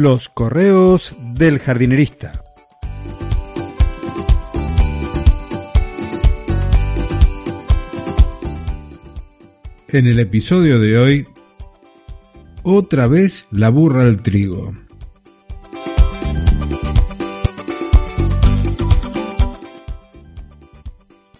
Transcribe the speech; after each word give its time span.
Los 0.00 0.28
correos 0.28 1.16
del 1.34 1.58
jardinerista. 1.58 2.44
En 9.88 10.06
el 10.06 10.20
episodio 10.20 10.78
de 10.78 10.98
hoy, 10.98 11.26
otra 12.62 13.08
vez 13.08 13.48
la 13.50 13.70
burra 13.70 14.02
al 14.02 14.22
trigo. 14.22 14.72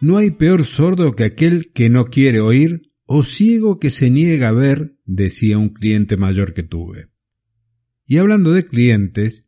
No 0.00 0.16
hay 0.16 0.30
peor 0.30 0.64
sordo 0.64 1.14
que 1.14 1.24
aquel 1.24 1.72
que 1.74 1.90
no 1.90 2.06
quiere 2.06 2.40
oír 2.40 2.90
o 3.04 3.22
ciego 3.22 3.78
que 3.78 3.90
se 3.90 4.08
niega 4.08 4.48
a 4.48 4.52
ver, 4.52 4.96
decía 5.04 5.58
un 5.58 5.68
cliente 5.68 6.16
mayor 6.16 6.54
que 6.54 6.62
tuve. 6.62 7.10
Y 8.06 8.18
hablando 8.18 8.52
de 8.52 8.66
clientes, 8.66 9.46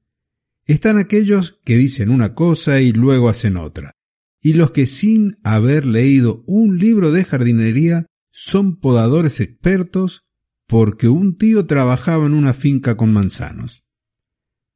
están 0.64 0.98
aquellos 0.98 1.60
que 1.64 1.76
dicen 1.76 2.10
una 2.10 2.34
cosa 2.34 2.80
y 2.80 2.92
luego 2.92 3.28
hacen 3.28 3.56
otra, 3.56 3.92
y 4.40 4.52
los 4.52 4.72
que 4.72 4.86
sin 4.86 5.38
haber 5.42 5.86
leído 5.86 6.42
un 6.46 6.78
libro 6.78 7.12
de 7.12 7.24
jardinería 7.24 8.06
son 8.30 8.78
podadores 8.78 9.40
expertos 9.40 10.26
porque 10.66 11.08
un 11.08 11.38
tío 11.38 11.66
trabajaba 11.66 12.26
en 12.26 12.34
una 12.34 12.52
finca 12.52 12.96
con 12.96 13.12
manzanos. 13.12 13.84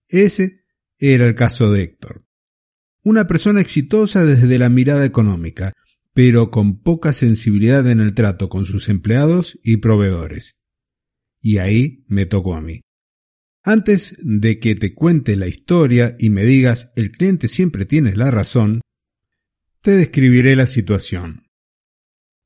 Ese 0.08 0.64
era 0.98 1.26
el 1.26 1.34
caso 1.34 1.70
de 1.70 1.82
Héctor. 1.82 2.24
Una 3.02 3.26
persona 3.26 3.60
exitosa 3.60 4.24
desde 4.24 4.58
la 4.58 4.68
mirada 4.68 5.04
económica, 5.04 5.72
pero 6.14 6.50
con 6.50 6.80
poca 6.80 7.12
sensibilidad 7.12 7.88
en 7.90 8.00
el 8.00 8.14
trato 8.14 8.48
con 8.48 8.64
sus 8.64 8.88
empleados 8.88 9.58
y 9.62 9.78
proveedores. 9.78 10.58
Y 11.40 11.58
ahí 11.58 12.04
me 12.06 12.26
tocó 12.26 12.54
a 12.54 12.60
mí. 12.60 12.82
Antes 13.64 14.18
de 14.22 14.58
que 14.58 14.74
te 14.74 14.92
cuente 14.92 15.36
la 15.36 15.46
historia 15.46 16.16
y 16.18 16.30
me 16.30 16.44
digas 16.44 16.90
el 16.96 17.12
cliente 17.12 17.46
siempre 17.46 17.86
tiene 17.86 18.16
la 18.16 18.30
razón, 18.30 18.80
te 19.82 19.92
describiré 19.92 20.56
la 20.56 20.66
situación. 20.66 21.46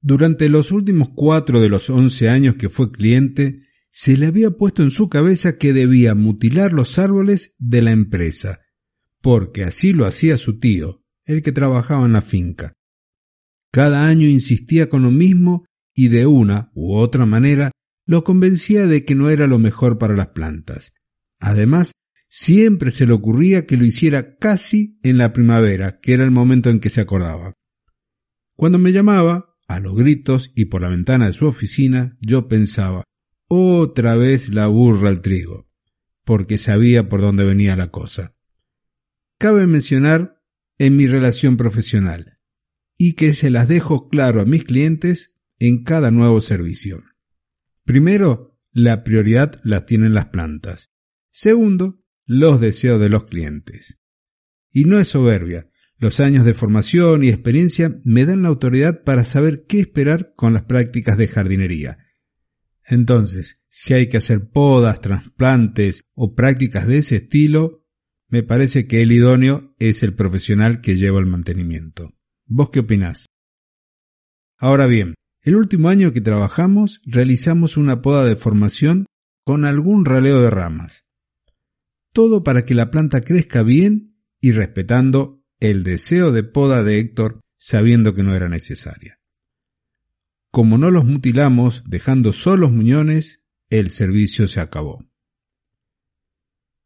Durante 0.02 0.50
los 0.50 0.72
últimos 0.72 1.08
cuatro 1.14 1.60
de 1.60 1.70
los 1.70 1.88
once 1.88 2.28
años 2.28 2.56
que 2.56 2.68
fue 2.68 2.92
cliente, 2.92 3.62
se 3.90 4.18
le 4.18 4.26
había 4.26 4.50
puesto 4.50 4.82
en 4.82 4.90
su 4.90 5.08
cabeza 5.08 5.56
que 5.56 5.72
debía 5.72 6.14
mutilar 6.14 6.74
los 6.74 6.98
árboles 6.98 7.54
de 7.58 7.80
la 7.80 7.92
empresa, 7.92 8.60
porque 9.22 9.64
así 9.64 9.92
lo 9.94 10.04
hacía 10.04 10.36
su 10.36 10.58
tío, 10.58 11.02
el 11.24 11.42
que 11.42 11.50
trabajaba 11.50 12.04
en 12.04 12.12
la 12.12 12.20
finca. 12.20 12.74
Cada 13.72 14.06
año 14.06 14.28
insistía 14.28 14.90
con 14.90 15.02
lo 15.02 15.10
mismo 15.10 15.64
y 15.94 16.08
de 16.08 16.26
una 16.26 16.70
u 16.74 16.94
otra 16.94 17.24
manera 17.24 17.72
lo 18.04 18.22
convencía 18.22 18.86
de 18.86 19.04
que 19.06 19.14
no 19.14 19.30
era 19.30 19.46
lo 19.46 19.58
mejor 19.58 19.96
para 19.98 20.14
las 20.14 20.28
plantas. 20.28 20.92
Además, 21.38 21.92
siempre 22.28 22.90
se 22.90 23.06
le 23.06 23.12
ocurría 23.12 23.66
que 23.66 23.76
lo 23.76 23.84
hiciera 23.84 24.36
casi 24.36 24.98
en 25.02 25.18
la 25.18 25.32
primavera, 25.32 26.00
que 26.00 26.12
era 26.14 26.24
el 26.24 26.30
momento 26.30 26.70
en 26.70 26.80
que 26.80 26.90
se 26.90 27.00
acordaba. 27.00 27.54
Cuando 28.56 28.78
me 28.78 28.92
llamaba, 28.92 29.56
a 29.68 29.80
los 29.80 29.94
gritos 29.96 30.52
y 30.54 30.66
por 30.66 30.82
la 30.82 30.88
ventana 30.88 31.26
de 31.26 31.32
su 31.32 31.46
oficina, 31.46 32.16
yo 32.20 32.48
pensaba, 32.48 33.04
otra 33.48 34.16
vez 34.16 34.48
la 34.48 34.66
burra 34.66 35.08
al 35.08 35.20
trigo, 35.20 35.68
porque 36.24 36.58
sabía 36.58 37.08
por 37.08 37.20
dónde 37.20 37.44
venía 37.44 37.76
la 37.76 37.90
cosa. 37.90 38.34
Cabe 39.38 39.66
mencionar 39.66 40.42
en 40.78 40.96
mi 40.96 41.06
relación 41.06 41.56
profesional, 41.56 42.38
y 42.96 43.14
que 43.14 43.34
se 43.34 43.50
las 43.50 43.68
dejo 43.68 44.08
claro 44.08 44.40
a 44.40 44.44
mis 44.44 44.64
clientes 44.64 45.36
en 45.58 45.84
cada 45.84 46.10
nuevo 46.10 46.40
servicio. 46.40 47.02
Primero, 47.84 48.58
la 48.72 49.04
prioridad 49.04 49.60
la 49.64 49.86
tienen 49.86 50.14
las 50.14 50.26
plantas. 50.26 50.90
Segundo, 51.38 52.02
los 52.24 52.62
deseos 52.62 52.98
de 52.98 53.10
los 53.10 53.26
clientes. 53.26 53.98
Y 54.70 54.84
no 54.84 54.98
es 54.98 55.08
soberbia. 55.08 55.68
Los 55.98 56.18
años 56.18 56.46
de 56.46 56.54
formación 56.54 57.24
y 57.24 57.28
experiencia 57.28 58.00
me 58.04 58.24
dan 58.24 58.40
la 58.40 58.48
autoridad 58.48 59.04
para 59.04 59.22
saber 59.22 59.66
qué 59.66 59.80
esperar 59.80 60.32
con 60.34 60.54
las 60.54 60.62
prácticas 60.62 61.18
de 61.18 61.28
jardinería. 61.28 61.98
Entonces, 62.86 63.62
si 63.68 63.92
hay 63.92 64.08
que 64.08 64.16
hacer 64.16 64.48
podas, 64.48 65.02
trasplantes 65.02 66.04
o 66.14 66.34
prácticas 66.34 66.86
de 66.86 66.96
ese 66.96 67.16
estilo, 67.16 67.84
me 68.28 68.42
parece 68.42 68.86
que 68.86 69.02
el 69.02 69.12
idóneo 69.12 69.74
es 69.78 70.02
el 70.02 70.14
profesional 70.14 70.80
que 70.80 70.96
lleva 70.96 71.20
el 71.20 71.26
mantenimiento. 71.26 72.14
¿Vos 72.46 72.70
qué 72.70 72.80
opinás? 72.80 73.26
Ahora 74.56 74.86
bien, 74.86 75.14
el 75.42 75.56
último 75.56 75.90
año 75.90 76.14
que 76.14 76.22
trabajamos 76.22 77.02
realizamos 77.04 77.76
una 77.76 78.00
poda 78.00 78.24
de 78.24 78.36
formación 78.36 79.04
con 79.44 79.66
algún 79.66 80.06
raleo 80.06 80.40
de 80.40 80.48
ramas 80.48 81.05
todo 82.16 82.42
para 82.42 82.64
que 82.64 82.72
la 82.72 82.90
planta 82.90 83.20
crezca 83.20 83.62
bien 83.62 84.16
y 84.40 84.52
respetando 84.52 85.44
el 85.60 85.82
deseo 85.82 86.32
de 86.32 86.44
poda 86.44 86.82
de 86.82 86.98
Héctor 86.98 87.42
sabiendo 87.58 88.14
que 88.14 88.22
no 88.22 88.34
era 88.34 88.48
necesaria. 88.48 89.20
Como 90.50 90.78
no 90.78 90.90
los 90.90 91.04
mutilamos 91.04 91.84
dejando 91.86 92.32
solos 92.32 92.72
muñones, 92.72 93.42
el 93.68 93.90
servicio 93.90 94.48
se 94.48 94.60
acabó. 94.60 95.04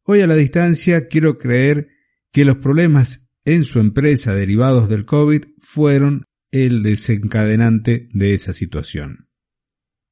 Hoy 0.03 0.19
a 0.19 0.27
la 0.27 0.35
distancia 0.35 1.07
quiero 1.07 1.37
creer 1.37 1.87
que 2.33 2.43
los 2.43 2.57
problemas 2.57 3.29
en 3.45 3.63
su 3.63 3.79
empresa 3.79 4.35
derivados 4.35 4.89
del 4.89 5.05
COVID 5.05 5.43
fueron 5.59 6.25
el 6.51 6.83
desencadenante 6.83 8.09
de 8.11 8.33
esa 8.33 8.51
situación. 8.51 9.29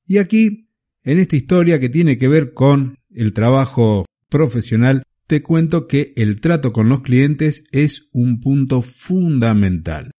Y 0.05 0.19
aquí, 0.19 0.69
en 1.03 1.19
esta 1.19 1.35
historia 1.35 1.77
que 1.81 1.89
tiene 1.89 2.17
que 2.17 2.29
ver 2.29 2.53
con 2.53 2.99
el 3.09 3.33
trabajo 3.33 4.05
profesional, 4.29 5.03
te 5.29 5.43
cuento 5.43 5.85
que 5.85 6.11
el 6.15 6.41
trato 6.41 6.73
con 6.73 6.89
los 6.89 7.01
clientes 7.01 7.65
es 7.69 8.09
un 8.13 8.39
punto 8.39 8.81
fundamental. 8.81 10.09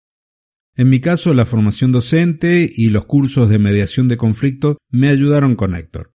En 0.76 0.88
mi 0.88 1.00
caso, 1.00 1.34
la 1.34 1.44
formación 1.44 1.90
docente 1.90 2.70
y 2.72 2.90
los 2.90 3.06
cursos 3.06 3.48
de 3.48 3.58
mediación 3.58 4.06
de 4.06 4.16
conflicto 4.16 4.78
me 4.88 5.08
ayudaron 5.08 5.56
con 5.56 5.74
Héctor. 5.74 6.14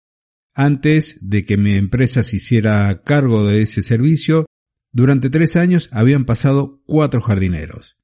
Antes 0.54 1.18
de 1.28 1.44
que 1.44 1.58
mi 1.58 1.74
empresa 1.74 2.24
se 2.24 2.36
hiciera 2.36 3.02
cargo 3.02 3.48
de 3.48 3.64
ese 3.64 3.82
servicio, 3.82 4.46
durante 4.92 5.32
tres 5.32 5.56
años 5.56 5.90
habían 5.92 6.26
pasado 6.26 6.84
cuatro 6.86 7.20
jardineros. 7.20 7.98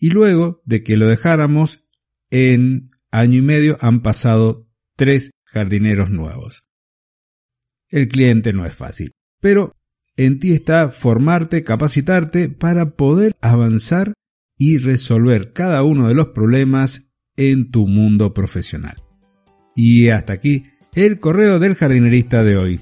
Y 0.00 0.10
luego 0.10 0.62
de 0.64 0.82
que 0.82 0.96
lo 0.96 1.06
dejáramos, 1.06 1.84
en 2.30 2.90
año 3.12 3.38
y 3.38 3.42
medio 3.42 3.78
han 3.80 4.02
pasado 4.02 4.68
tres 4.96 5.30
jardineros 5.44 6.10
nuevos. 6.10 6.66
El 7.88 8.08
cliente 8.08 8.52
no 8.52 8.66
es 8.66 8.74
fácil, 8.74 9.12
pero 9.38 9.76
en 10.16 10.38
ti 10.38 10.52
está 10.52 10.88
formarte, 10.88 11.64
capacitarte 11.64 12.48
para 12.48 12.90
poder 12.96 13.34
avanzar 13.40 14.14
y 14.56 14.78
resolver 14.78 15.52
cada 15.52 15.82
uno 15.82 16.08
de 16.08 16.14
los 16.14 16.28
problemas 16.28 17.12
en 17.36 17.70
tu 17.70 17.86
mundo 17.86 18.32
profesional. 18.32 18.96
Y 19.74 20.08
hasta 20.08 20.32
aquí 20.32 20.64
el 20.94 21.18
correo 21.18 21.58
del 21.58 21.74
jardinerista 21.74 22.44
de 22.44 22.56
hoy. 22.56 22.80